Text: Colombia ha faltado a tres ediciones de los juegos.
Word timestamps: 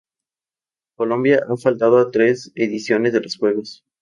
Colombia 0.97 1.45
ha 1.47 1.57
faltado 1.57 1.99
a 1.99 2.09
tres 2.09 2.51
ediciones 2.55 3.13
de 3.13 3.21
los 3.21 3.37
juegos. 3.37 3.83